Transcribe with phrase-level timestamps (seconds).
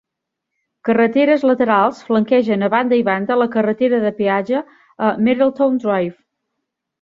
[0.87, 4.63] Carreteres laterals flanquegen a banda i banda la carretera de peatge
[5.11, 6.19] a Merrilltown Drive.